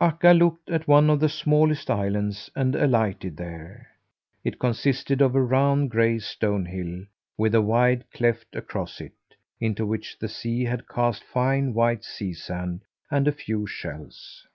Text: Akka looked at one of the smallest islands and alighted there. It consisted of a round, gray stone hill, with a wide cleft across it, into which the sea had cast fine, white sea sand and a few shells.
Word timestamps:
Akka 0.00 0.30
looked 0.30 0.70
at 0.70 0.88
one 0.88 1.10
of 1.10 1.20
the 1.20 1.28
smallest 1.28 1.90
islands 1.90 2.48
and 2.56 2.74
alighted 2.74 3.36
there. 3.36 3.86
It 4.42 4.58
consisted 4.58 5.20
of 5.20 5.34
a 5.34 5.42
round, 5.42 5.90
gray 5.90 6.20
stone 6.20 6.64
hill, 6.64 7.04
with 7.36 7.54
a 7.54 7.60
wide 7.60 8.10
cleft 8.10 8.56
across 8.56 8.98
it, 8.98 9.12
into 9.60 9.84
which 9.84 10.18
the 10.18 10.28
sea 10.30 10.64
had 10.64 10.88
cast 10.88 11.22
fine, 11.22 11.74
white 11.74 12.02
sea 12.02 12.32
sand 12.32 12.86
and 13.10 13.28
a 13.28 13.32
few 13.32 13.66
shells. 13.66 14.46